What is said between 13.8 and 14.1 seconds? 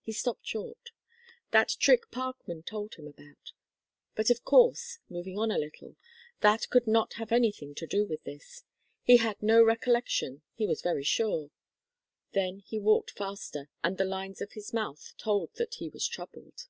and the